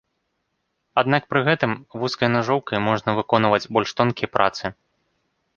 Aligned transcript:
Аднак 1.01 1.27
пры 1.33 1.39
гэтым, 1.49 1.71
вузкай 2.03 2.29
нажоўкай 2.37 2.83
можна 2.89 3.17
выконваць 3.21 3.63
больш 3.79 3.89
тонкія 4.01 4.29
працы. 4.39 4.63